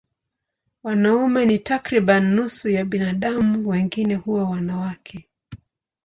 Wanaume 0.83 1.45
ni 1.45 1.59
takriban 1.59 2.25
nusu 2.35 2.69
ya 2.69 2.85
binadamu, 2.85 3.67
wengine 3.69 4.15
huwa 4.15 4.43
wanawake. 4.49 5.27